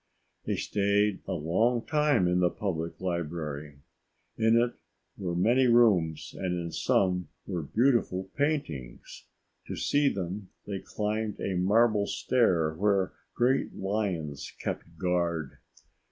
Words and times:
They 0.45 0.55
stayed 0.55 1.19
a 1.27 1.33
long 1.33 1.85
time 1.85 2.27
in 2.27 2.39
the 2.39 2.49
Public 2.49 2.99
Library. 2.99 3.81
In 4.35 4.57
it 4.59 4.73
were 5.15 5.35
many 5.35 5.67
rooms 5.67 6.33
and 6.35 6.59
in 6.59 6.71
some 6.71 7.27
were 7.45 7.61
beautiful 7.61 8.31
paintings. 8.35 9.27
To 9.67 9.75
see 9.75 10.11
them, 10.11 10.49
they 10.65 10.79
climbed 10.79 11.39
a 11.39 11.53
marble 11.55 12.07
stair 12.07 12.73
where 12.73 13.13
great 13.35 13.75
lions 13.75 14.51
kept 14.59 14.97
guard. 14.97 15.59